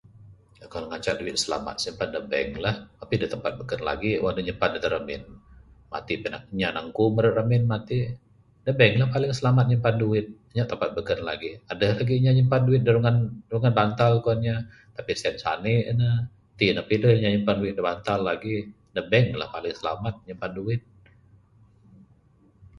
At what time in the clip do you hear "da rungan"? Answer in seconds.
12.85-13.17